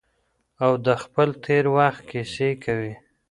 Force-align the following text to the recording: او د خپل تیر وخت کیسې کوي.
او 0.63 0.71
د 0.85 0.87
خپل 1.03 1.29
تیر 1.43 1.65
وخت 1.77 2.01
کیسې 2.11 2.49
کوي. 2.63 2.93